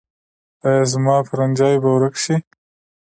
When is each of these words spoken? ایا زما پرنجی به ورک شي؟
ایا 0.67 0.83
زما 0.91 1.15
پرنجی 1.29 1.73
به 1.81 1.89
ورک 1.95 2.15
شي؟ 2.23 2.35